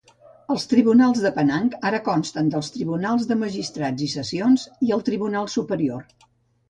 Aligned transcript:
Els 0.53 0.63
tribunals 0.69 1.19
de 1.25 1.31
Penang 1.35 1.67
ara 1.89 1.99
consten 2.07 2.49
del 2.55 2.65
tribunals 2.77 3.29
de 3.33 3.39
magistrats 3.45 4.07
i 4.09 4.09
sessions 4.17 4.65
i 4.89 4.93
el 4.97 5.05
tribunal 5.11 5.51
superior. 5.59 6.03